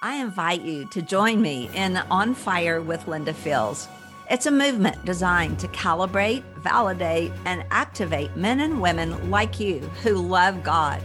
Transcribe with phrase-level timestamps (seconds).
[0.00, 3.88] I invite you to join me in On Fire with Linda Fields.
[4.30, 10.14] It's a movement designed to calibrate, validate, and activate men and women like you who
[10.14, 11.02] love God,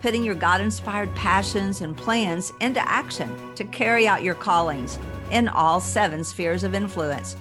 [0.00, 5.00] putting your God inspired passions and plans into action to carry out your callings
[5.32, 7.34] in all seven spheres of influence.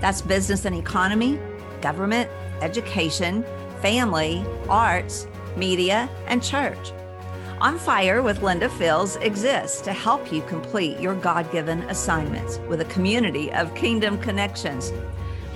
[0.00, 1.38] That's business and economy,
[1.80, 2.28] government,
[2.60, 3.44] education,
[3.80, 6.90] family, arts, media, and church.
[7.60, 12.80] On Fire with Linda Fields exists to help you complete your God given assignments with
[12.80, 14.94] a community of kingdom connections.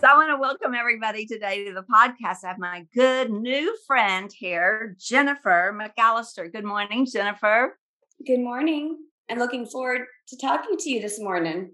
[0.01, 2.45] So I want to welcome everybody today to the podcast.
[2.45, 6.52] I have my good new friend here, Jennifer McAllister.
[6.52, 7.77] Good morning, Jennifer.
[8.25, 8.98] Good morning.
[9.29, 11.73] I'm looking forward to talking to you this morning.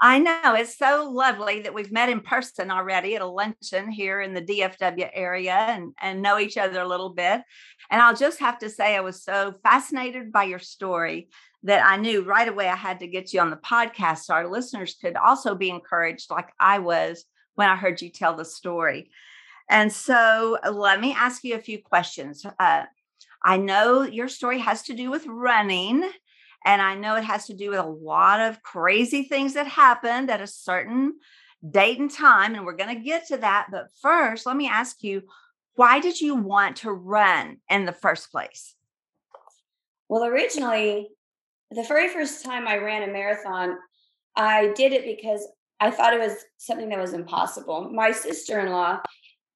[0.00, 4.20] I know it's so lovely that we've met in person already at a luncheon here
[4.20, 7.42] in the DFW area and, and know each other a little bit.
[7.90, 11.28] And I'll just have to say, I was so fascinated by your story
[11.64, 14.48] that I knew right away I had to get you on the podcast so our
[14.48, 17.24] listeners could also be encouraged, like I was
[17.58, 19.10] when I heard you tell the story.
[19.68, 22.46] And so uh, let me ask you a few questions.
[22.58, 22.84] Uh,
[23.44, 26.08] I know your story has to do with running,
[26.64, 30.30] and I know it has to do with a lot of crazy things that happened
[30.30, 31.14] at a certain
[31.68, 32.54] date and time.
[32.54, 33.66] And we're going to get to that.
[33.72, 35.22] But first, let me ask you
[35.74, 38.76] why did you want to run in the first place?
[40.08, 41.08] Well, originally,
[41.72, 43.76] the very first time I ran a marathon,
[44.36, 45.46] I did it because
[45.80, 47.90] I thought it was something that was impossible.
[47.92, 49.00] My sister in law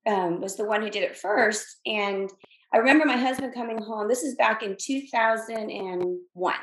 [0.07, 1.81] um, was the one who did it first.
[1.87, 2.31] And
[2.73, 4.09] I remember my husband coming home.
[4.09, 6.55] This is back in 2001.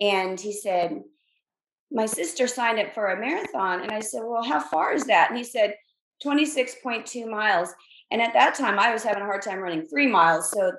[0.00, 1.02] And he said,
[1.90, 3.82] My sister signed up for a marathon.
[3.82, 5.30] And I said, Well, how far is that?
[5.30, 5.74] And he said,
[6.24, 7.74] 26.2 miles.
[8.10, 10.50] And at that time, I was having a hard time running three miles.
[10.50, 10.72] So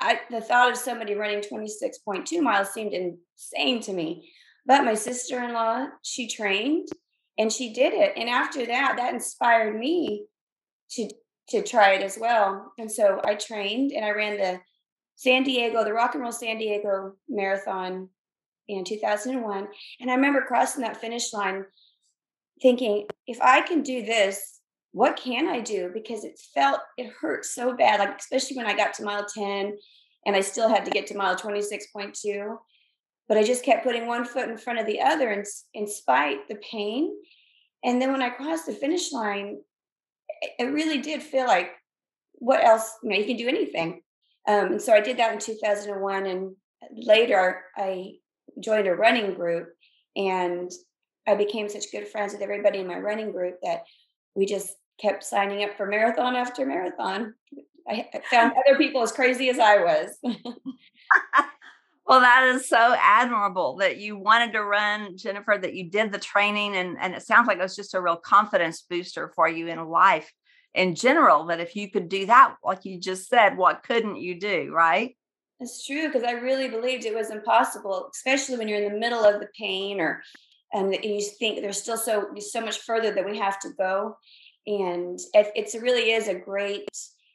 [0.00, 4.30] I, the thought of somebody running 26.2 miles seemed insane to me.
[4.64, 6.88] But my sister in law, she trained
[7.38, 8.12] and she did it.
[8.16, 10.26] And after that that inspired me
[10.90, 11.08] to
[11.50, 12.72] to try it as well.
[12.78, 14.60] And so i trained and i ran the
[15.16, 18.08] san diego the rock and roll san diego marathon
[18.68, 19.66] in 2001
[20.00, 21.64] and i remember crossing that finish line
[22.62, 24.60] thinking if i can do this
[24.92, 25.90] what can i do?
[25.92, 29.76] Because it felt it hurt so bad like especially when i got to mile 10
[30.26, 32.56] and i still had to get to mile 26.2
[33.28, 35.44] but I just kept putting one foot in front of the other in,
[35.74, 37.14] in spite the pain.
[37.84, 39.58] And then when I crossed the finish line,
[40.58, 41.70] it really did feel like,
[42.34, 42.90] what else?
[43.02, 44.02] You know, you can do anything.
[44.46, 46.26] Um, and so I did that in 2001.
[46.26, 46.56] And
[46.92, 48.12] later I
[48.60, 49.68] joined a running group
[50.16, 50.70] and
[51.26, 53.82] I became such good friends with everybody in my running group that
[54.34, 57.34] we just kept signing up for marathon after marathon.
[57.86, 60.18] I found other people as crazy as I was.
[62.08, 66.18] Well, that is so admirable that you wanted to run, Jennifer, that you did the
[66.18, 66.74] training.
[66.74, 69.86] And, and it sounds like it was just a real confidence booster for you in
[69.88, 70.32] life
[70.74, 71.46] in general.
[71.46, 74.72] That if you could do that, like you just said, what couldn't you do?
[74.74, 75.16] Right.
[75.60, 79.24] It's true because I really believed it was impossible, especially when you're in the middle
[79.24, 80.22] of the pain or
[80.72, 84.16] and you think there's still so so much further that we have to go.
[84.66, 86.88] And it it's, really is a great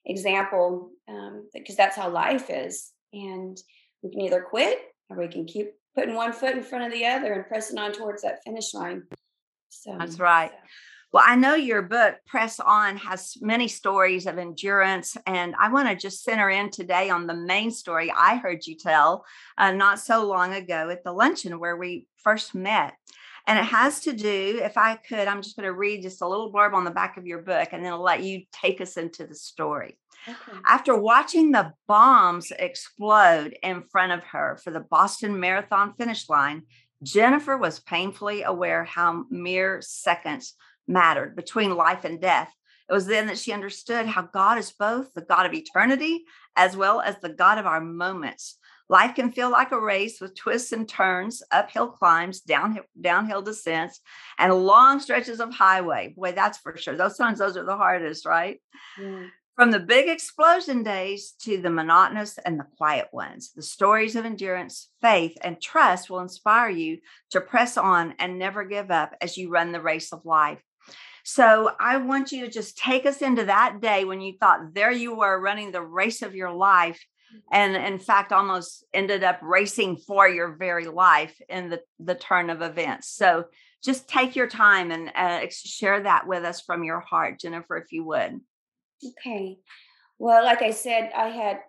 [0.05, 2.91] example um, because that's how life is.
[3.11, 3.57] And
[4.03, 7.05] we can either quit or we can keep putting one foot in front of the
[7.05, 9.03] other and pressing on towards that finish line.
[9.69, 10.51] So that's right.
[10.51, 10.57] So.
[11.13, 15.15] Well, I know your book, Press On, has many stories of endurance.
[15.27, 18.75] And I want to just center in today on the main story I heard you
[18.75, 19.23] tell
[19.59, 22.95] uh, not so long ago at the luncheon where we first met.
[23.45, 26.27] And it has to do, if I could, I'm just going to read just a
[26.27, 28.97] little blurb on the back of your book and then I'll let you take us
[28.97, 29.99] into the story.
[30.27, 30.57] Okay.
[30.65, 36.63] After watching the bombs explode in front of her for the Boston Marathon finish line,
[37.03, 40.55] Jennifer was painfully aware how mere seconds
[40.87, 42.53] mattered between life and death.
[42.89, 46.75] It was then that she understood how God is both the God of eternity as
[46.75, 48.57] well as the God of our moments.
[48.89, 54.01] Life can feel like a race with twists and turns, uphill climbs, downhill, downhill descents,
[54.37, 56.13] and long stretches of highway.
[56.15, 56.95] Boy, that's for sure.
[56.95, 58.61] Those times, those are the hardest, right?
[58.99, 59.29] Mm.
[59.55, 64.25] From the big explosion days to the monotonous and the quiet ones, the stories of
[64.25, 66.97] endurance, faith, and trust will inspire you
[67.29, 70.59] to press on and never give up as you run the race of life.
[71.23, 74.91] So I want you to just take us into that day when you thought there
[74.91, 76.99] you were running the race of your life.
[77.51, 82.51] and in fact almost ended up racing for your very life in the the turn
[82.51, 83.45] of events so
[83.83, 87.91] just take your time and uh, share that with us from your heart jennifer if
[87.91, 88.39] you would
[89.05, 89.57] okay
[90.19, 91.59] well like i said i had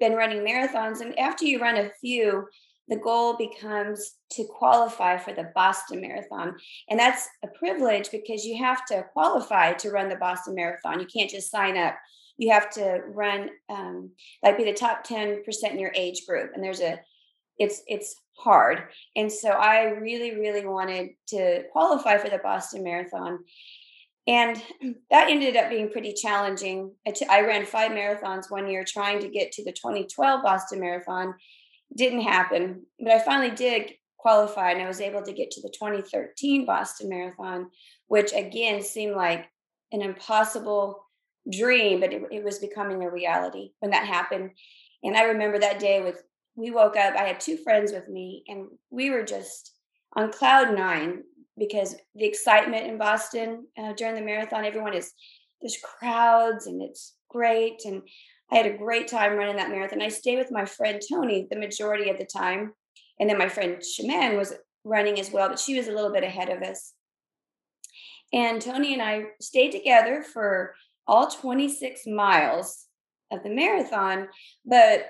[0.00, 2.46] been running marathons and after you run a few
[2.88, 6.54] the goal becomes to qualify for the Boston Marathon.
[6.88, 11.00] And that's a privilege because you have to qualify to run the Boston Marathon.
[11.00, 11.96] You can't just sign up
[12.38, 14.10] you have to run um,
[14.42, 16.98] like be the top 10% in your age group and there's a
[17.58, 18.82] it's it's hard
[19.14, 23.38] and so i really really wanted to qualify for the boston marathon
[24.26, 24.60] and
[25.10, 26.92] that ended up being pretty challenging
[27.30, 31.34] i ran five marathons one year trying to get to the 2012 boston marathon
[31.96, 35.70] didn't happen but i finally did qualify and i was able to get to the
[35.70, 37.68] 2013 boston marathon
[38.08, 39.46] which again seemed like
[39.92, 41.06] an impossible
[41.50, 44.50] dream, but it, it was becoming a reality when that happened.
[45.02, 46.22] And I remember that day with
[46.56, 47.14] we woke up.
[47.14, 49.72] I had two friends with me, and we were just
[50.14, 51.22] on cloud nine
[51.58, 54.64] because the excitement in Boston uh, during the marathon.
[54.64, 55.12] Everyone is
[55.60, 57.82] there's crowds, and it's great.
[57.84, 58.02] And
[58.50, 60.02] I had a great time running that marathon.
[60.02, 62.72] I stayed with my friend Tony the majority of the time,
[63.18, 64.54] and then my friend Shaman was
[64.84, 66.92] running as well, but she was a little bit ahead of us.
[68.32, 70.74] And Tony and I stayed together for
[71.06, 72.86] all 26 miles
[73.32, 74.28] of the marathon,
[74.64, 75.06] but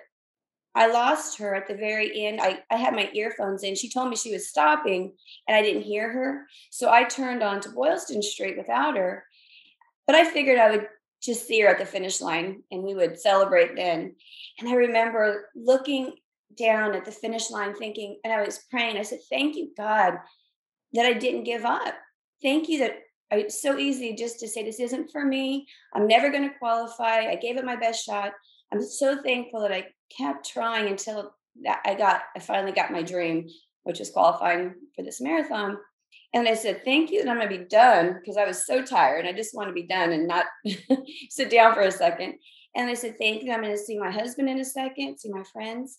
[0.77, 2.39] I lost her at the very end.
[2.41, 3.75] I, I had my earphones in.
[3.75, 5.15] She told me she was stopping
[5.49, 6.47] and I didn't hear her.
[6.71, 9.25] So I turned on to Boylston Street without her.
[10.07, 10.87] But I figured I would
[11.23, 14.15] just see her at the finish line and we would celebrate then.
[14.59, 16.13] And I remember looking
[16.59, 20.15] down at the finish line thinking, and I was praying, I said, Thank you, God,
[20.93, 21.95] that I didn't give up.
[22.43, 22.99] Thank you that
[23.31, 27.27] it's so easy just to say this isn't for me i'm never going to qualify
[27.27, 28.31] i gave it my best shot
[28.73, 29.85] i'm so thankful that i
[30.17, 31.35] kept trying until
[31.85, 33.49] i got i finally got my dream
[33.87, 35.79] which was qualifying for this marathon.
[36.35, 38.83] And i said thank you and i'm going to be done because i was so
[38.83, 40.47] tired and i just want to be done and not
[41.31, 42.35] sit down for a second.
[42.75, 45.31] And i said thank you i'm going to see my husband in a second see
[45.31, 45.99] my friends.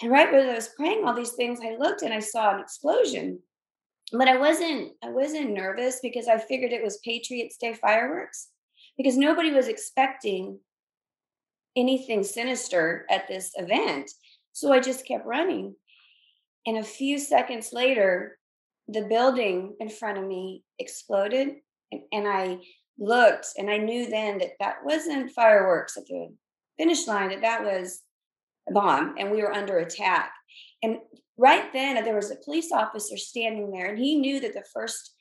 [0.00, 2.60] And right when i was praying all these things i looked and i saw an
[2.60, 3.40] explosion.
[4.12, 8.48] But I wasn't I wasn't nervous because I figured it was Patriots Day fireworks
[8.96, 10.60] because nobody was expecting
[11.76, 14.10] anything sinister at this event.
[14.52, 15.74] So I just kept running.
[16.66, 18.38] And a few seconds later,
[18.88, 21.54] the building in front of me exploded
[21.90, 22.58] and, and I
[22.98, 26.28] looked and I knew then that that wasn't fireworks at the
[26.78, 28.02] finish line that that was
[28.68, 30.32] a bomb and we were under attack.
[30.82, 30.98] And
[31.38, 35.14] right then there was a police officer standing there and he knew that the first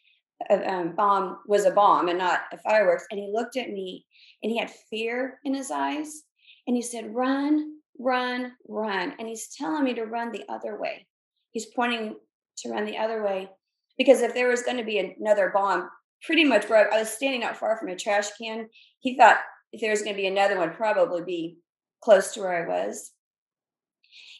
[0.50, 4.06] uh, um, bomb was a bomb and not a fireworks and he looked at me
[4.44, 6.24] and he had fear in his eyes
[6.68, 9.13] and he said run run run.
[9.19, 11.06] And he's telling me to run the other way.
[11.52, 12.16] He's pointing
[12.58, 13.50] to run the other way
[13.98, 15.90] because if there was going to be another bomb
[16.24, 18.68] pretty much where i was standing not far from a trash can
[19.00, 19.38] he thought
[19.72, 21.58] if there was going to be another one probably be
[22.02, 23.12] close to where i was.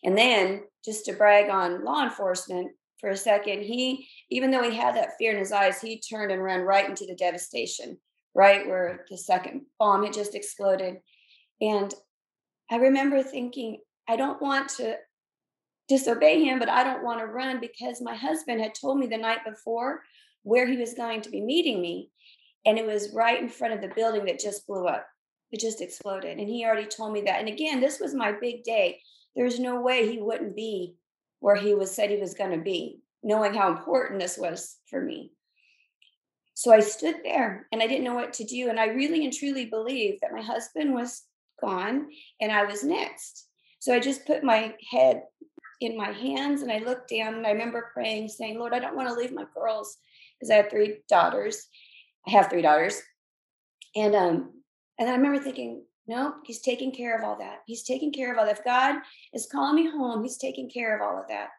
[0.04, 4.76] And then just to brag on law enforcement for a second, he, even though he
[4.76, 7.98] had that fear in his eyes, he turned and ran right into the devastation,
[8.34, 10.98] right where the second bomb had just exploded.
[11.62, 11.94] And
[12.72, 14.96] I remember thinking, I don't want to
[15.88, 19.18] disobey him, but I don't want to run because my husband had told me the
[19.18, 20.02] night before
[20.44, 22.10] where he was going to be meeting me.
[22.66, 25.06] And it was right in front of the building that just blew up.
[25.52, 26.38] It just exploded.
[26.38, 27.40] And he already told me that.
[27.40, 29.00] And again, this was my big day
[29.36, 30.96] there's no way he wouldn't be
[31.40, 35.02] where he was said he was going to be, knowing how important this was for
[35.02, 35.32] me.
[36.54, 38.70] So I stood there and I didn't know what to do.
[38.70, 41.24] And I really and truly believed that my husband was
[41.62, 42.08] gone
[42.40, 43.48] and I was next.
[43.80, 45.24] So I just put my head
[45.80, 48.96] in my hands and I looked down and I remember praying, saying, Lord, I don't
[48.96, 49.98] want to leave my girls
[50.40, 51.68] because I have three daughters.
[52.28, 53.02] I have three daughters.
[53.96, 54.54] And um,
[55.00, 57.60] and I remember thinking, no, he's taking care of all that.
[57.66, 58.60] He's taking care of all that.
[58.60, 58.96] If God
[59.34, 61.50] is calling me home, he's taking care of all of that.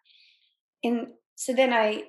[0.85, 2.05] And so then I,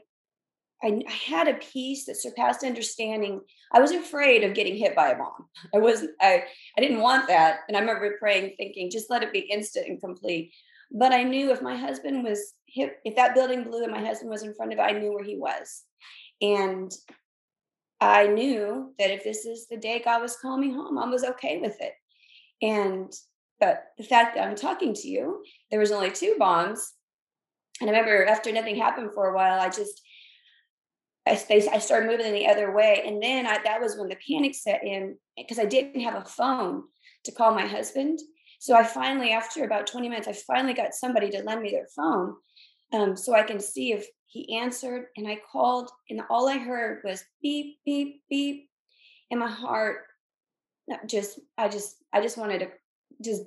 [0.83, 3.41] I, I had a peace that surpassed understanding.
[3.71, 5.47] I was afraid of getting hit by a bomb.
[5.73, 6.43] I wasn't, I,
[6.77, 7.59] I didn't want that.
[7.67, 10.53] And I remember praying, thinking, just let it be instant and complete.
[10.91, 14.29] But I knew if my husband was hit, if that building blew and my husband
[14.29, 15.83] was in front of it, I knew where he was.
[16.41, 16.91] And
[17.99, 21.23] I knew that if this is the day God was calling me home, I was
[21.23, 21.93] okay with it.
[22.61, 23.11] And
[23.59, 26.91] but the fact that I'm talking to you, there was only two bombs.
[27.79, 30.01] And I remember after nothing happened for a while, I just
[31.27, 33.03] I, I started moving in the other way.
[33.05, 36.25] And then I, that was when the panic set in because I didn't have a
[36.25, 36.83] phone
[37.25, 38.19] to call my husband.
[38.59, 41.87] So I finally, after about 20 minutes, I finally got somebody to lend me their
[41.95, 42.35] phone
[42.93, 45.07] um, so I can see if he answered.
[45.15, 48.69] And I called, and all I heard was beep, beep, beep.
[49.31, 50.01] And my heart
[51.07, 52.67] just, I just, I just wanted to
[53.21, 53.43] just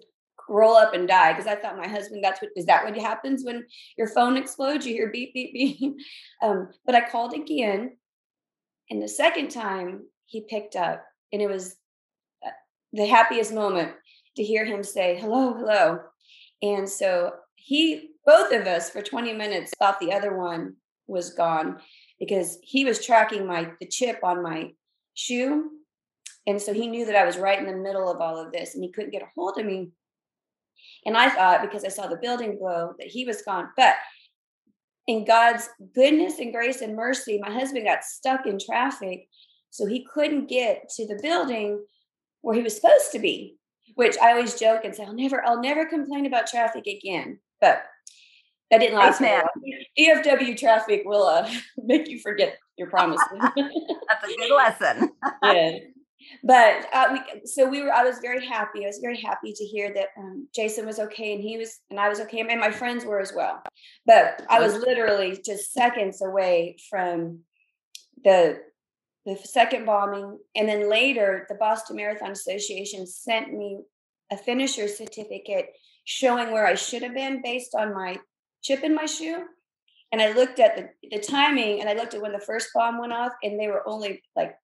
[0.49, 3.45] roll up and die because I thought my husband, that's what, is that what happens
[3.45, 3.65] when
[3.97, 4.87] your phone explodes?
[4.87, 5.97] You hear beep, beep, beep.
[6.43, 7.97] Um, but I called again.
[8.91, 11.77] And the second time he picked up, and it was
[12.45, 12.51] uh,
[12.93, 13.93] the happiest moment
[14.37, 16.01] to hear him say, hello, hello.
[16.63, 20.75] And so he, both of us for 20 minutes thought the other one
[21.07, 21.79] was gone
[22.19, 24.73] because he was tracking my, the chip on my
[25.15, 25.71] shoe.
[26.47, 28.75] And so he knew that I was right in the middle of all of this
[28.75, 29.91] and he couldn't get a hold of me.
[31.07, 33.71] And I thought because I saw the building blow that he was gone.
[33.77, 33.95] But
[35.07, 39.29] in God's goodness and grace and mercy, my husband got stuck in traffic.
[39.71, 41.85] So he couldn't get to the building
[42.43, 43.57] where he was supposed to be
[43.95, 47.39] which I always joke and say, I'll never, I'll never complain about traffic again.
[47.61, 47.83] But
[48.71, 49.43] that didn't last long.
[49.99, 51.49] DFW traffic will uh,
[51.79, 53.27] make you forget your promises.
[53.41, 55.11] That's a good lesson.
[55.43, 55.79] yeah.
[56.43, 57.93] But uh, we, so we were.
[57.93, 58.85] I was very happy.
[58.85, 61.99] I was very happy to hear that um, Jason was okay, and he was, and
[61.99, 63.63] I was okay, and my friends were as well.
[64.07, 67.41] But I was literally just seconds away from
[68.25, 68.61] the
[69.27, 70.39] the second bombing.
[70.55, 73.81] And then later, the Boston Marathon Association sent me
[74.31, 75.67] a finisher certificate
[76.05, 78.19] showing where I should have been based on my
[78.63, 79.45] chip in my shoe.
[80.13, 82.99] And I looked at the, the timing and I looked at when the first bomb
[83.01, 84.55] went off, and they were only like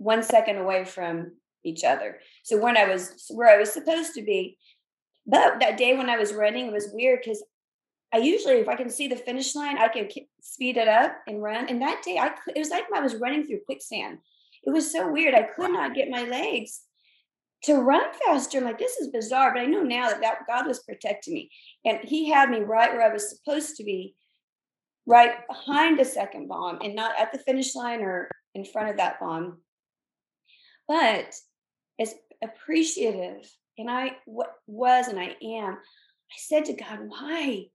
[0.00, 2.18] one second away from each other.
[2.42, 4.56] So when I was where I was supposed to be,
[5.26, 7.44] but that day when I was running, it was weird because
[8.12, 10.08] I usually, if I can see the finish line, I can
[10.40, 11.68] speed it up and run.
[11.68, 14.18] And that day, I it was like I was running through quicksand.
[14.64, 15.34] It was so weird.
[15.34, 16.80] I could not get my legs
[17.64, 18.56] to run faster.
[18.56, 19.52] I'm like, this is bizarre.
[19.52, 21.50] But I know now that, that God was protecting me,
[21.84, 24.14] and He had me right where I was supposed to be,
[25.06, 28.96] right behind the second bomb, and not at the finish line or in front of
[28.96, 29.58] that bomb.
[30.90, 31.36] But
[32.00, 35.74] as appreciative, and I was and I am.
[35.74, 37.66] I said to God, why?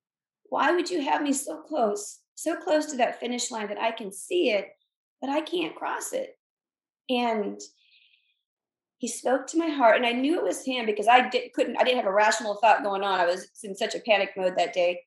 [0.49, 3.91] Why would you have me so close, so close to that finish line that I
[3.91, 4.67] can see it,
[5.21, 6.37] but I can't cross it?
[7.09, 7.57] And
[8.97, 11.77] he spoke to my heart, and I knew it was him because I did, couldn't,
[11.79, 13.21] I didn't have a rational thought going on.
[13.21, 15.03] I was in such a panic mode that day.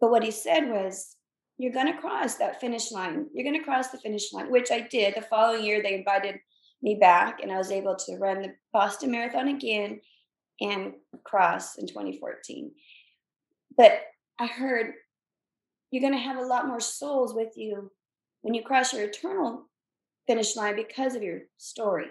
[0.00, 1.14] But what he said was,
[1.56, 3.28] You're going to cross that finish line.
[3.32, 5.14] You're going to cross the finish line, which I did.
[5.14, 6.40] The following year, they invited
[6.86, 10.00] me back, and I was able to run the Boston Marathon again
[10.60, 10.92] and
[11.24, 12.70] cross in 2014.
[13.76, 14.02] But
[14.38, 14.94] I heard
[15.90, 17.90] you're going to have a lot more souls with you
[18.42, 19.66] when you cross your eternal
[20.28, 22.06] finish line because of your story,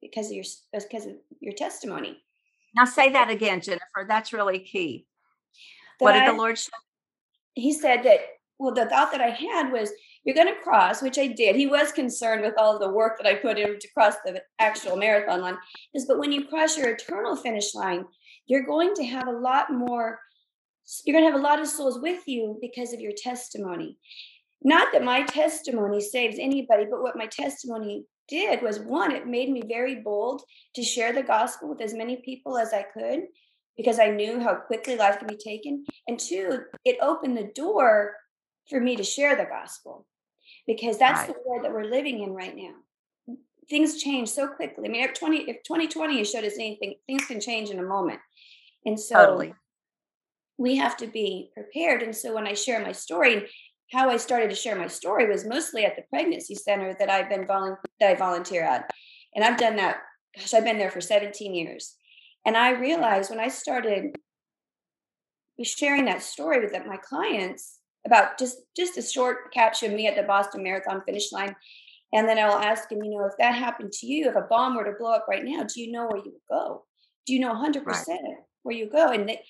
[0.00, 2.16] because of your because uh, of your testimony.
[2.74, 4.06] Now say that again, Jennifer.
[4.08, 5.06] That's really key.
[6.00, 6.72] That what did I, the Lord say?
[7.54, 8.20] He said that
[8.58, 9.90] well, the thought that I had was
[10.24, 11.54] you're going to cross, which I did.
[11.54, 14.96] He was concerned with all the work that I put in to cross the actual
[14.96, 15.58] marathon line.
[15.94, 18.06] Is but when you cross your eternal finish line,
[18.46, 20.18] you're going to have a lot more
[21.06, 23.96] you're going to have a lot of souls with you because of your testimony.
[24.62, 29.50] Not that my testimony saves anybody, but what my testimony did was one, it made
[29.50, 30.42] me very bold
[30.74, 33.20] to share the gospel with as many people as I could
[33.78, 35.84] because I knew how quickly life can be taken.
[36.06, 38.14] And two, it opened the door
[38.68, 40.06] for me to share the gospel
[40.66, 41.28] because that's right.
[41.28, 43.36] the world that we're living in right now.
[43.68, 44.88] Things change so quickly.
[44.88, 47.82] I mean, if 20 if 2020 has showed us anything, things can change in a
[47.82, 48.20] moment.
[48.84, 49.54] And so totally
[50.56, 52.02] we have to be prepared.
[52.02, 53.50] And so when I share my story,
[53.92, 57.28] how I started to share my story was mostly at the pregnancy center that I've
[57.28, 58.90] been volu- that I volunteer at.
[59.34, 59.98] And I've done that,
[60.36, 61.96] gosh, I've been there for 17 years.
[62.46, 64.16] And I realized when I started
[65.62, 70.16] sharing that story with my clients about just just a short caption of me at
[70.16, 71.54] the Boston Marathon finish line.
[72.12, 74.76] And then I'll ask them, you know, if that happened to you, if a bomb
[74.76, 76.84] were to blow up right now, do you know where you would go?
[77.26, 78.06] Do you know 100% right.
[78.62, 79.08] where you go?
[79.10, 79.40] And they,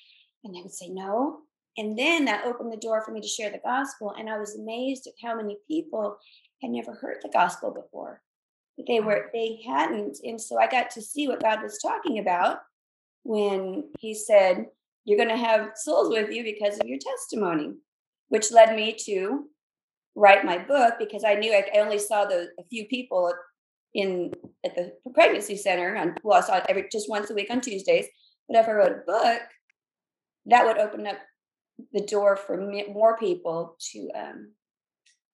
[0.45, 1.41] and they would say, no.
[1.77, 4.15] And then that opened the door for me to share the gospel.
[4.19, 6.17] And I was amazed at how many people
[6.63, 8.23] had never heard the gospel before.
[8.87, 9.33] They were mm.
[9.33, 10.19] they hadn't.
[10.25, 12.59] And so I got to see what God was talking about
[13.23, 14.67] when he said,
[15.05, 17.75] You're gonna have souls with you because of your testimony,
[18.29, 19.45] which led me to
[20.15, 23.33] write my book because I knew I, I only saw the a few people
[23.95, 24.33] in
[24.65, 27.61] at the pregnancy center and well, I saw it every just once a week on
[27.61, 28.07] Tuesdays.
[28.49, 29.43] But if I wrote a book,
[30.47, 31.17] that would open up
[31.93, 32.57] the door for
[32.93, 34.53] more people to um,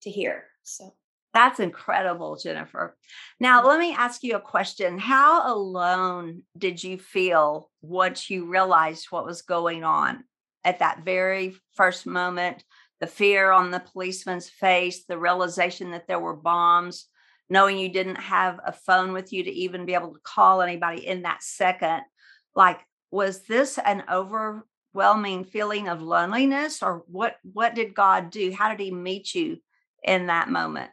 [0.03, 0.45] to hear.
[0.63, 0.93] So
[1.33, 2.97] That's incredible, Jennifer.
[3.39, 4.97] Now, let me ask you a question.
[4.97, 10.23] How alone did you feel once you realized what was going on
[10.63, 12.63] at that very first moment?
[13.01, 17.07] The fear on the policeman's face, the realization that there were bombs,
[17.49, 21.05] knowing you didn't have a phone with you to even be able to call anybody
[21.05, 22.03] in that second.
[22.55, 22.79] Like,
[23.11, 28.53] was this an overwhelming feeling of loneliness or what what did God do?
[28.53, 29.57] How did he meet you
[30.03, 30.91] in that moment?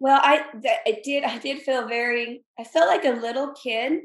[0.00, 0.44] Well, I
[0.86, 4.00] I did I did feel very I felt like a little kid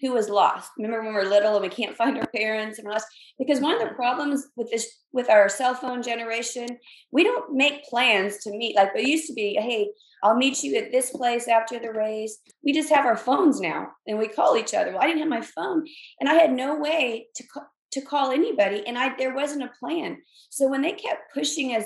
[0.00, 0.70] who was lost.
[0.78, 3.06] Remember when we are little and we can't find our parents and lost?
[3.38, 3.96] Because one of the mm-hmm.
[3.96, 6.68] problems with this with our cell phone generation,
[7.10, 9.54] we don't make plans to meet like it used to be.
[9.60, 9.90] Hey,
[10.22, 12.38] I'll meet you at this place after the race.
[12.64, 14.92] We just have our phones now and we call each other.
[14.92, 15.86] Well, I didn't have my phone
[16.20, 17.44] and I had no way to
[17.92, 20.18] to call anybody and I there wasn't a plan.
[20.48, 21.84] So when they kept pushing us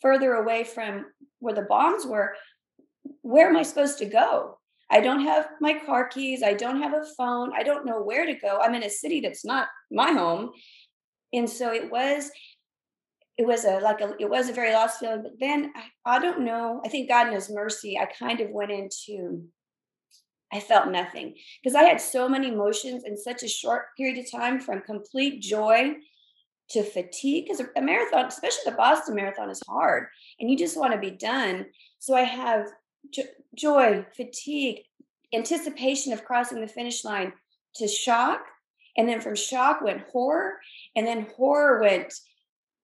[0.00, 1.06] further away from
[1.38, 2.34] where the bombs were,
[3.20, 4.58] where am I supposed to go?
[4.92, 6.42] I don't have my car keys.
[6.42, 7.50] I don't have a phone.
[7.56, 8.60] I don't know where to go.
[8.62, 10.50] I'm in a city that's not my home.
[11.32, 12.30] And so it was
[13.38, 15.72] it was a like a it was a very lost feeling but then
[16.04, 19.44] I, I don't know i think god in his mercy i kind of went into
[20.52, 24.30] i felt nothing because i had so many emotions in such a short period of
[24.30, 25.94] time from complete joy
[26.70, 30.08] to fatigue because a marathon especially the boston marathon is hard
[30.38, 31.66] and you just want to be done
[31.98, 32.66] so i have
[33.54, 34.82] joy, fatigue,
[35.34, 37.32] anticipation of crossing the finish line
[37.76, 38.40] to shock.
[38.96, 40.54] And then from shock went horror.
[40.94, 42.12] And then horror went,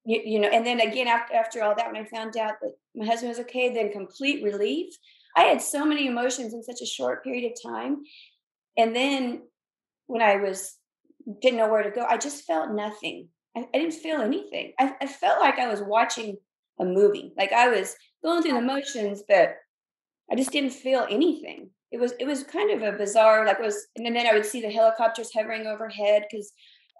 [0.04, 2.72] you, you know, and then again, after, after all that, when I found out that
[2.94, 4.94] my husband was okay, then complete relief.
[5.36, 7.98] I had so many emotions in such a short period of time.
[8.76, 9.42] And then
[10.06, 10.76] when I was,
[11.42, 13.28] didn't know where to go, I just felt nothing.
[13.56, 14.72] I, I didn't feel anything.
[14.78, 16.38] I, I felt like I was watching
[16.80, 17.32] a movie.
[17.36, 17.94] Like I was
[18.24, 19.56] going through the motions, but
[20.30, 21.70] I just didn't feel anything.
[21.90, 24.44] It was it was kind of a bizarre like it was and then I would
[24.44, 26.52] see the helicopters hovering overhead because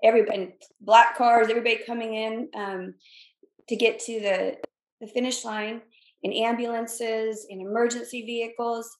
[0.02, 2.94] everybody black cars, everybody coming in um,
[3.68, 4.56] to get to the
[5.00, 5.82] the finish line
[6.22, 8.90] in ambulances in emergency vehicles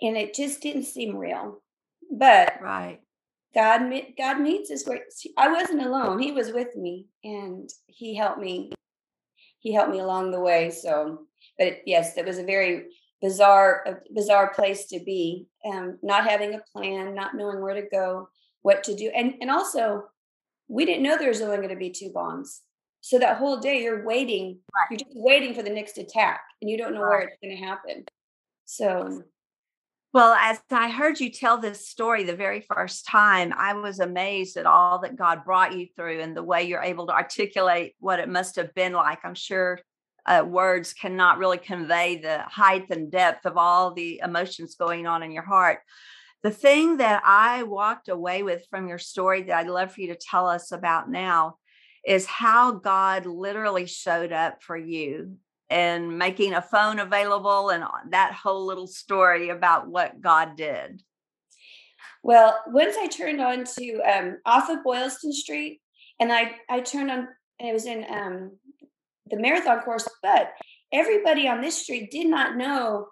[0.00, 1.62] and it just didn't seem real
[2.10, 3.00] but right
[3.54, 5.00] god god meets us where
[5.36, 8.72] i wasn't alone he was with me and he helped me
[9.58, 11.26] he helped me along the way so
[11.58, 12.86] but yes it was a very
[13.20, 18.28] bizarre bizarre place to be um, not having a plan not knowing where to go
[18.62, 20.04] what to do and and also
[20.68, 22.62] we didn't know there was only going to be two bombs
[23.00, 24.86] so that whole day you're waiting right.
[24.90, 27.08] you're just waiting for the next attack and you don't know right.
[27.08, 28.04] where it's going to happen
[28.64, 29.22] so
[30.14, 34.56] well, as I heard you tell this story the very first time, I was amazed
[34.56, 38.18] at all that God brought you through and the way you're able to articulate what
[38.18, 39.18] it must have been like.
[39.22, 39.78] I'm sure
[40.28, 45.22] uh, words cannot really convey the height and depth of all the emotions going on
[45.22, 45.80] in your heart.
[46.42, 50.08] The thing that I walked away with from your story that I'd love for you
[50.08, 51.56] to tell us about now
[52.06, 55.36] is how God literally showed up for you
[55.70, 61.02] and making a phone available and that whole little story about what God did.
[62.22, 65.80] Well, once I turned on to um, off of Boylston Street,
[66.20, 67.28] and I I turned on,
[67.60, 68.58] and it was in um,
[69.30, 70.52] the marathon course, but
[70.92, 73.08] everybody on this street did not know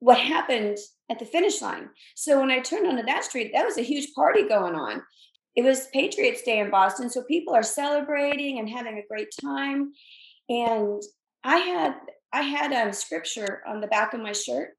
[0.00, 0.78] what happened
[1.10, 1.88] at the finish line.
[2.14, 5.02] So when I turned onto that street, that was a huge party going on.
[5.56, 9.92] It was Patriots Day in Boston, so people are celebrating and having a great time.
[10.48, 11.02] And
[11.42, 11.94] I had
[12.32, 14.70] I had um, scripture on the back of my shirt,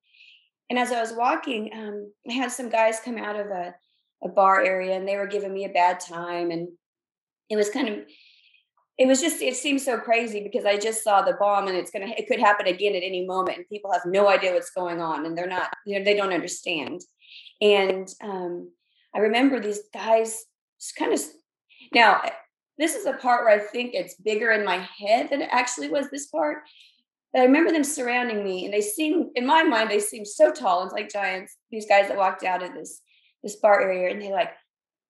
[0.69, 3.73] and as I was walking, um, I had some guys come out of a,
[4.23, 6.69] a bar area, and they were giving me a bad time, and
[7.49, 7.99] it was kind of
[8.99, 11.89] it was just it seems so crazy because i just saw the bomb and it's
[11.89, 15.01] gonna it could happen again at any moment and people have no idea what's going
[15.01, 17.01] on and they're not you know they don't understand.
[17.61, 18.71] And um
[19.15, 20.45] i remember these guys
[20.97, 21.21] kind of
[21.93, 22.21] now
[22.77, 25.89] this is a part where i think it's bigger in my head than it actually
[25.89, 26.59] was this part.
[27.31, 30.51] But i remember them surrounding me and they seem in my mind they seem so
[30.51, 33.01] tall and like giants these guys that walked out of this
[33.43, 34.51] this bar area and they're like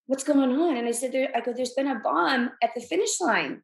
[0.06, 0.78] what's going on?
[0.78, 3.64] And i said i go there's been a bomb at the finish line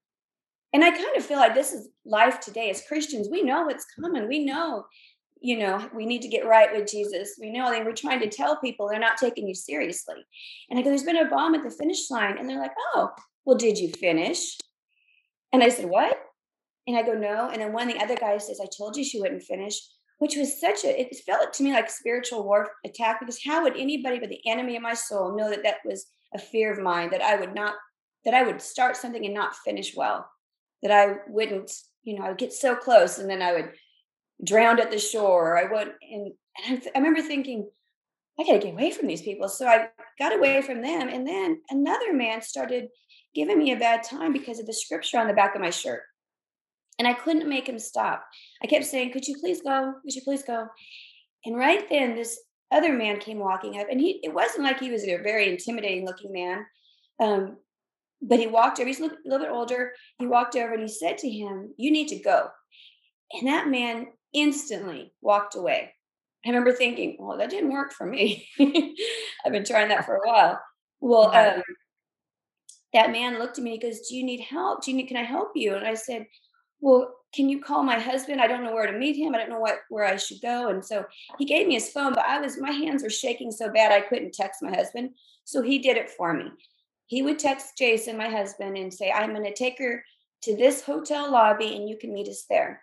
[0.75, 3.29] and I kind of feel like this is life today as Christians.
[3.31, 4.27] We know what's coming.
[4.27, 4.83] We know,
[5.39, 7.38] you know, we need to get right with Jesus.
[7.39, 10.17] We know they were trying to tell people they're not taking you seriously.
[10.69, 12.38] And I go, there's been a bomb at the finish line.
[12.38, 13.11] And they're like, oh,
[13.45, 14.57] well, did you finish?
[15.53, 16.19] And I said, what?
[16.88, 17.49] And I go, no.
[17.49, 19.79] And then one of the other guys says, I told you she wouldn't finish,
[20.19, 23.77] which was such a, it felt to me like spiritual war attack because how would
[23.77, 27.11] anybody but the enemy of my soul know that that was a fear of mine,
[27.11, 27.75] that I would not,
[28.25, 30.29] that I would start something and not finish well?
[30.83, 31.71] That I wouldn't,
[32.03, 33.71] you know, I would get so close and then I would
[34.43, 35.57] drown at the shore.
[35.57, 36.33] I went and,
[36.67, 37.69] and I, I remember thinking,
[38.39, 39.47] I got to get away from these people.
[39.47, 39.88] So I
[40.19, 41.07] got away from them.
[41.07, 42.89] And then another man started
[43.33, 46.01] giving me a bad time because of the scripture on the back of my shirt.
[46.97, 48.25] And I couldn't make him stop.
[48.63, 49.93] I kept saying, Could you please go?
[50.01, 50.67] Could you please go?
[51.45, 52.39] And right then, this
[52.71, 56.05] other man came walking up, and he it wasn't like he was a very intimidating
[56.05, 56.65] looking man.
[57.19, 57.57] Um,
[58.21, 59.91] but he walked over, he's a little, a little bit older.
[60.17, 62.49] He walked over and he said to him, You need to go.
[63.34, 65.93] And that man instantly walked away.
[66.45, 68.47] I remember thinking, well, that didn't work for me.
[68.60, 70.60] I've been trying that for a while.
[70.99, 71.63] Well, um,
[72.93, 73.71] that man looked at me.
[73.71, 74.84] He goes, "Do you need help?
[74.84, 75.08] Do you need?
[75.08, 76.25] Can I help you?" And I said,
[76.80, 78.39] "Well, can you call my husband?
[78.39, 79.36] I don't know where to meet him.
[79.36, 81.06] I don't know what where I should go." And so
[81.38, 84.01] he gave me his phone, but I was my hands were shaking so bad I
[84.01, 85.12] couldn't text my husband.
[85.43, 86.45] So he did it for me.
[87.08, 90.04] He would text Jason, my husband, and say, "I'm going to take her
[90.44, 92.82] to this hotel lobby, and you can meet us there."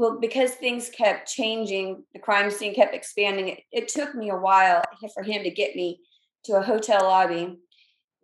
[0.00, 3.48] well, because things kept changing, the crime scene kept expanding.
[3.48, 6.00] It, it took me a while for him to get me
[6.44, 7.58] to a hotel lobby.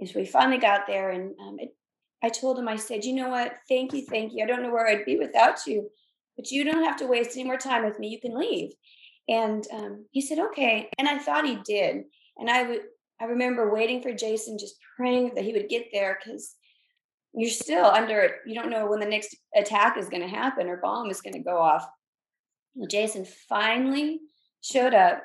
[0.00, 1.74] And so we finally got there, and um, it,
[2.22, 3.56] I told him, I said, you know what?
[3.68, 4.42] Thank you, thank you.
[4.42, 5.90] I don't know where I'd be without you,
[6.34, 8.08] but you don't have to waste any more time with me.
[8.08, 8.70] You can leave.
[9.28, 10.88] And um, he said, okay.
[10.96, 12.04] And I thought he did.
[12.38, 12.80] And I would,
[13.20, 16.54] I remember waiting for Jason, just praying that he would get there because
[17.36, 20.78] you're still under you don't know when the next attack is going to happen or
[20.78, 21.86] bomb is going to go off.
[22.74, 24.20] Well, jason finally
[24.62, 25.22] showed up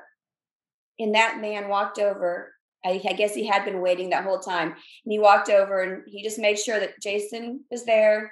[1.00, 2.54] and that man walked over.
[2.84, 4.70] I, I, guess he had been waiting that whole time.
[4.70, 8.32] And he walked over and he just made sure that jason was there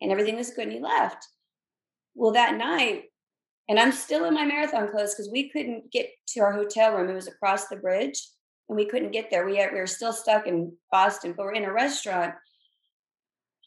[0.00, 1.26] and everything was good and he left.
[2.14, 3.04] Well that night
[3.68, 7.08] and i'm still in my marathon clothes because we couldn't get to our hotel room.
[7.08, 8.20] It was across the bridge
[8.68, 11.52] and we couldn't get there we, had, we were still stuck in boston but we're
[11.52, 12.34] in a restaurant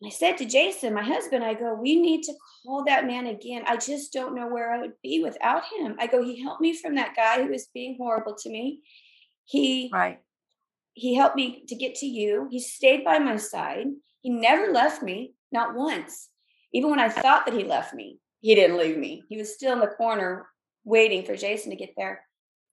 [0.01, 2.33] and I said to Jason, my husband, I go, we need to
[2.63, 3.63] call that man again.
[3.65, 5.95] I just don't know where I would be without him.
[5.99, 8.81] I go, he helped me from that guy who was being horrible to me.
[9.45, 10.19] He right.
[10.93, 12.47] He helped me to get to you.
[12.51, 13.87] He stayed by my side.
[14.21, 16.29] He never left me, not once.
[16.73, 19.23] Even when I thought that he left me, he didn't leave me.
[19.29, 20.47] He was still in the corner
[20.83, 22.23] waiting for Jason to get there.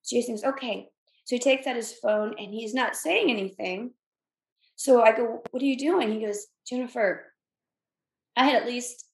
[0.09, 0.89] Jason okay.
[1.25, 3.93] So he takes out his phone and he's not saying anything.
[4.77, 6.13] So I go, What are you doing?
[6.13, 7.25] He goes, Jennifer,
[8.37, 9.07] I had at least,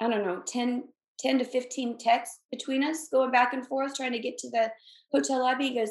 [0.00, 0.84] I don't know, 10,
[1.20, 4.70] 10 to 15 texts between us going back and forth trying to get to the
[5.12, 5.68] hotel lobby.
[5.68, 5.90] He goes,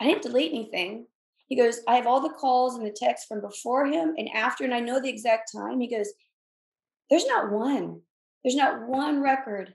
[0.00, 1.06] I didn't delete anything.
[1.48, 4.64] He goes, I have all the calls and the texts from before him and after,
[4.64, 5.80] and I know the exact time.
[5.80, 6.12] He goes,
[7.08, 8.00] There's not one,
[8.44, 9.74] there's not one record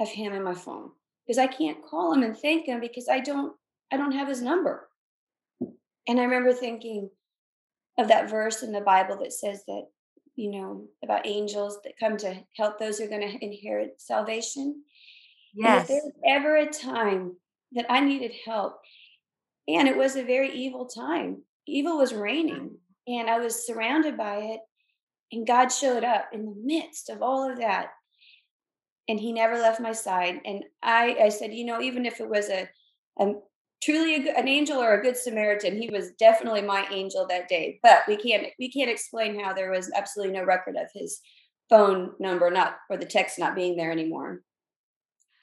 [0.00, 0.90] of him in my phone
[1.26, 3.52] because I can't call him and thank him because I don't,
[3.92, 4.88] I don't have his number.
[5.60, 7.10] And I remember thinking,
[7.98, 9.86] of that verse in the Bible that says that,
[10.34, 14.82] you know, about angels that come to help those who are going to inherit salvation.
[15.54, 15.90] Yes.
[15.90, 17.36] And if there's ever a time
[17.72, 18.78] that I needed help,
[19.68, 22.76] and it was a very evil time, evil was reigning,
[23.06, 24.60] and I was surrounded by it,
[25.30, 27.88] and God showed up in the midst of all of that.
[29.08, 30.40] And he never left my side.
[30.44, 32.68] And I, I said, you know, even if it was a,
[33.18, 33.32] a
[33.82, 37.78] truly a, an angel or a good samaritan he was definitely my angel that day
[37.82, 41.20] but we can't we can't explain how there was absolutely no record of his
[41.68, 44.42] phone number not or the text not being there anymore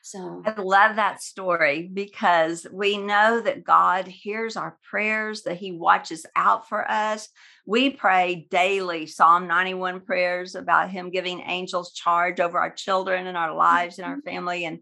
[0.02, 5.74] so I love that story because we know that God hears our prayers, that He
[5.74, 7.30] watches out for us.
[7.66, 13.38] We pray daily Psalm 91 prayers about Him giving angels charge over our children and
[13.38, 14.30] our lives and our mm-hmm.
[14.30, 14.66] family.
[14.66, 14.80] And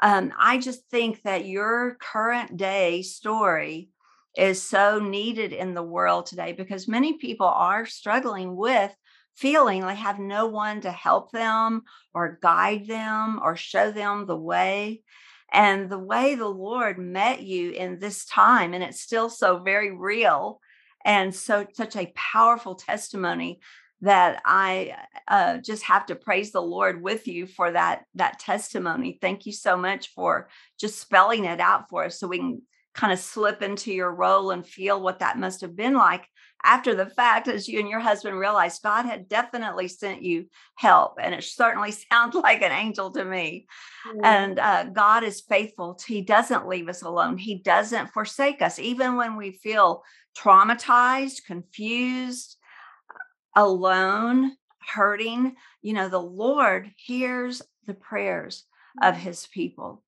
[0.00, 3.90] um, I just think that your current day story
[4.36, 8.94] is so needed in the world today because many people are struggling with
[9.34, 11.82] feeling they have no one to help them
[12.12, 15.02] or guide them or show them the way.
[15.52, 19.96] And the way the Lord met you in this time, and it's still so very
[19.96, 20.60] real
[21.04, 23.60] and so such a powerful testimony
[24.00, 24.94] that I
[25.26, 29.18] uh, just have to praise the Lord with you for that that testimony.
[29.20, 32.62] Thank you so much for just spelling it out for us, so we can
[32.94, 36.26] kind of slip into your role and feel what that must have been like
[36.64, 41.14] after the fact, as you and your husband realized God had definitely sent you help,
[41.20, 43.66] and it certainly sounds like an angel to me.
[44.06, 44.24] Mm-hmm.
[44.24, 47.38] And uh, God is faithful; He doesn't leave us alone.
[47.38, 50.02] He doesn't forsake us, even when we feel
[50.36, 52.57] traumatized, confused
[53.58, 58.64] alone, hurting, you know, the Lord hears the prayers
[59.02, 59.22] of mm-hmm.
[59.22, 60.02] his people.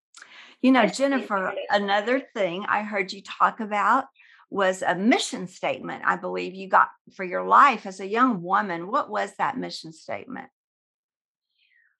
[0.62, 4.04] You know, Jennifer, another thing I heard you talk about
[4.50, 8.90] was a mission statement, I believe you got for your life as a young woman.
[8.90, 10.48] What was that mission statement?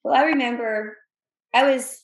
[0.03, 0.97] Well, I remember
[1.55, 2.03] I was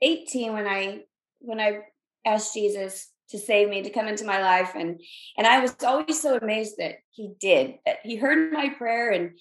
[0.00, 1.00] 18 when I
[1.40, 1.80] when I
[2.24, 5.00] asked Jesus to save me to come into my life and
[5.36, 9.32] and I was always so amazed that he did that he heard my prayer and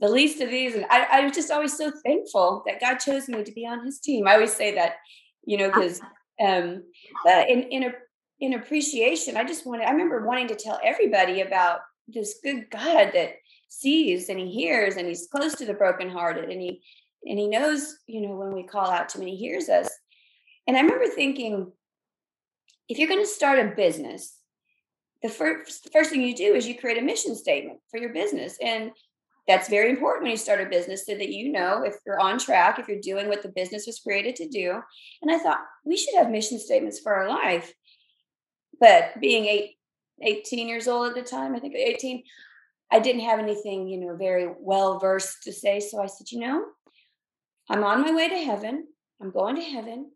[0.00, 3.28] the least of these and I, I was just always so thankful that God chose
[3.28, 4.26] me to be on his team.
[4.26, 4.94] I always say that,
[5.44, 6.00] you know, because
[6.42, 6.82] um
[7.26, 7.92] in in a
[8.40, 13.10] in appreciation, I just wanted I remember wanting to tell everybody about this good God
[13.14, 13.34] that
[13.68, 16.82] sees and he hears and he's close to the brokenhearted and he
[17.24, 19.90] and he knows, you know, when we call out to him, he hears us.
[20.66, 21.70] And I remember thinking,
[22.90, 24.36] if you're going to start a business,
[25.22, 28.12] the first the first thing you do is you create a mission statement for your
[28.12, 28.58] business.
[28.60, 28.90] And
[29.46, 32.38] that's very important when you start a business so that you know if you're on
[32.38, 34.80] track, if you're doing what the business was created to do.
[35.22, 37.72] And I thought we should have mission statements for our life.
[38.80, 39.76] But being eight,
[40.22, 42.24] 18 years old at the time, I think 18,
[42.90, 45.78] I didn't have anything, you know, very well versed to say.
[45.80, 46.64] So I said, you know,
[47.68, 48.86] I'm on my way to heaven.
[49.22, 50.10] I'm going to heaven.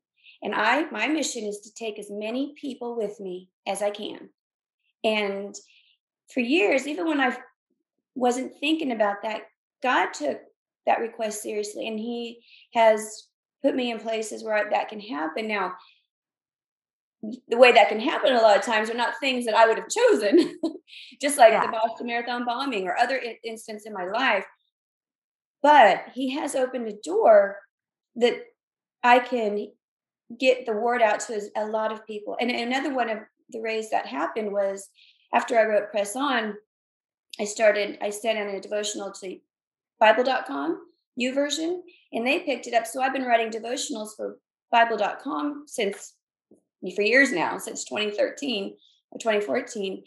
[0.44, 4.28] And I my mission is to take as many people with me as I can.
[5.02, 5.54] And
[6.32, 7.36] for years, even when I
[8.14, 9.42] wasn't thinking about that,
[9.82, 10.38] God took
[10.86, 12.40] that request seriously and he
[12.74, 13.28] has
[13.62, 15.48] put me in places where that can happen.
[15.48, 15.72] Now,
[17.48, 19.78] the way that can happen a lot of times are not things that I would
[19.78, 20.58] have chosen,
[21.22, 21.64] just like yeah.
[21.64, 24.44] the Boston Marathon bombing or other instances in my life
[25.64, 27.56] but he has opened a door
[28.16, 28.34] that
[29.02, 29.68] I can
[30.38, 32.36] get the word out to a lot of people.
[32.40, 33.18] And another one of
[33.50, 34.88] the ways that happened was
[35.32, 36.54] after I wrote Press On,
[37.40, 39.38] I started, I sent in a devotional to
[39.98, 40.80] Bible.com,
[41.34, 42.86] version, and they picked it up.
[42.86, 44.38] So I've been writing devotionals for
[44.70, 46.14] Bible.com since
[46.94, 48.76] for years now, since 2013
[49.10, 50.04] or 2014.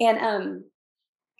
[0.00, 0.64] And um,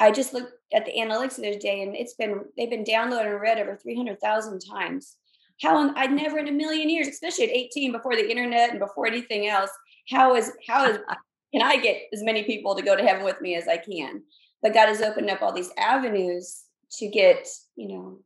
[0.00, 3.32] I just looked at the analytics the other day, and it's been they've been downloaded
[3.32, 5.16] and read over three hundred thousand times.
[5.62, 9.06] How I'd never in a million years, especially at eighteen, before the internet and before
[9.06, 9.70] anything else.
[10.10, 10.98] How is how is
[11.52, 14.22] can I get as many people to go to heaven with me as I can?
[14.62, 16.64] But God has opened up all these avenues
[16.98, 18.18] to get you know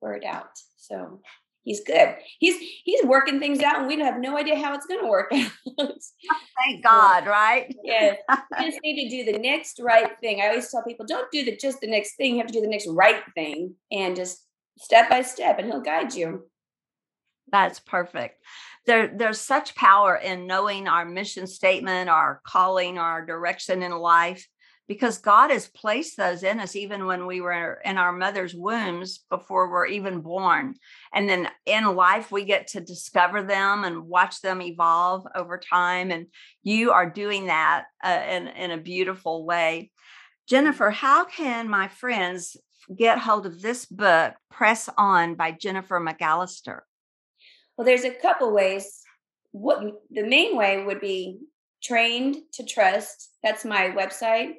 [0.00, 0.50] word out.
[0.76, 1.20] So
[1.62, 2.16] he's good.
[2.38, 5.32] He's he's working things out, and we have no idea how it's going to work
[5.34, 5.50] out.
[5.78, 7.74] Thank God, right?
[7.84, 8.14] yeah,
[8.58, 10.40] you just need to do the next right thing.
[10.40, 12.32] I always tell people, don't do the just the next thing.
[12.32, 14.44] You have to do the next right thing, and just
[14.78, 16.49] step by step, and He'll guide you.
[17.50, 18.42] That's perfect.
[18.86, 24.46] There, there's such power in knowing our mission statement, our calling, our direction in life
[24.90, 29.20] because God has placed those in us even when we were in our mother's wombs
[29.30, 30.74] before we're even born.
[31.14, 36.10] And then in life, we get to discover them and watch them evolve over time.
[36.10, 36.26] And
[36.64, 39.92] you are doing that uh, in, in a beautiful way.
[40.48, 42.56] Jennifer, how can my friends
[42.92, 46.80] get hold of this book, Press On by Jennifer McAllister?
[47.80, 49.00] Well, there's a couple ways.
[49.52, 51.38] What the main way would be
[51.82, 53.30] trained to trust.
[53.42, 54.56] That's my website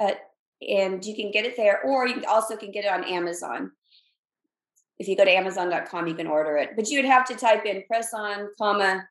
[0.00, 0.14] uh,
[0.60, 3.70] and you can get it there, or you also can get it on Amazon.
[4.98, 7.64] If you go to Amazon.com, you can order it, but you would have to type
[7.64, 9.06] in "press on," comma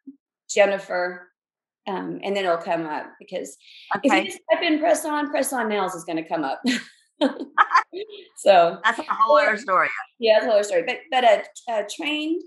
[0.50, 1.32] Jennifer,
[1.88, 3.14] um, and then it'll come up.
[3.18, 3.56] Because
[3.96, 4.10] okay.
[4.10, 6.62] if you just type in "press on," "press on nails" is going to come up.
[8.38, 9.88] so that's a whole other story.
[10.20, 10.84] Yeah, that's a whole other story.
[10.86, 12.42] But but a, a trained,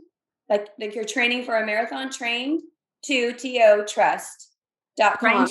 [0.48, 2.62] like like you're training for a marathon, trained
[3.04, 4.50] to to trust
[4.96, 5.46] dot com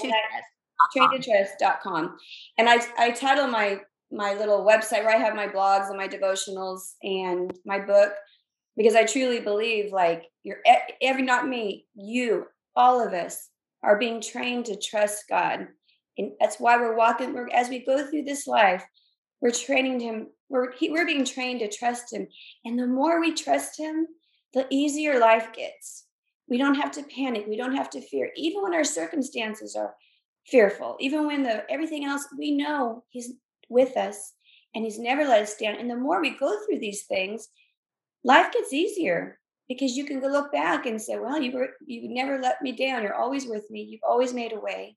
[0.96, 2.18] trainedtotrust.com.
[2.58, 3.82] And I, I title my
[4.12, 8.14] my little website where I have my blogs and my devotionals and my book
[8.78, 10.60] because I truly believe like you're
[11.02, 13.50] every not me, you, all of us
[13.84, 15.68] are being trained to trust God.
[16.18, 18.86] And that's why we're walking we're, as we go through this life,
[19.42, 22.28] we're training him we're we're being trained to trust him.
[22.64, 24.08] And the more we trust him,
[24.56, 26.06] the easier life gets.
[26.48, 29.96] We don't have to panic, we don't have to fear even when our circumstances are
[30.48, 30.96] fearful.
[31.00, 33.34] Even when the everything else we know he's
[33.70, 34.34] with us
[34.74, 35.76] and he's never let us down.
[35.76, 37.50] And the more we go through these things,
[38.24, 42.40] life gets easier because you can look back and say, "Well, you were you never
[42.40, 43.04] let me down.
[43.04, 43.82] You're always with me.
[43.82, 44.96] You've always made a way."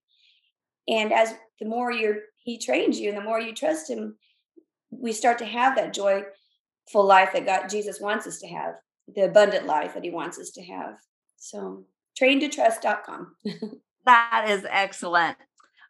[0.87, 4.19] And as the more you're he trains you and the more you trust him,
[4.91, 8.75] we start to have that joyful life that God Jesus wants us to have,
[9.15, 10.99] the abundant life that he wants us to have.
[11.37, 11.85] So
[12.21, 13.35] traintotrust.com.
[14.05, 15.37] That is excellent.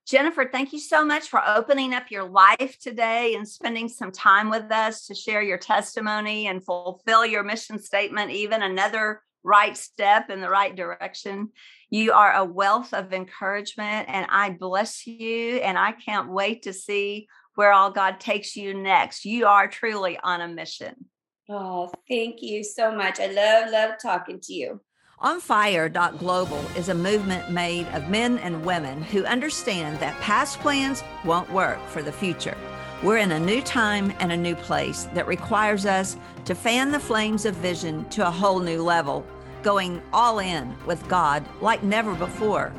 [0.05, 4.51] Jennifer, thank you so much for opening up your life today and spending some time
[4.51, 10.31] with us to share your testimony and fulfill your mission statement, even another right step
[10.31, 11.51] in the right direction.
[11.91, 15.59] You are a wealth of encouragement, and I bless you.
[15.59, 19.25] And I can't wait to see where all God takes you next.
[19.25, 21.05] You are truly on a mission.
[21.49, 23.21] Oh, thank you so much.
[23.21, 24.81] I love, love talking to you.
[25.19, 31.03] on OnFire.global is a movement made of men and women who understand that past plans
[31.25, 32.57] won't work for the future.
[33.03, 37.01] We're in a new time and a new place that requires us to fan the
[37.01, 39.25] flames of vision to a whole new level,
[39.63, 42.73] going all in with God like never before.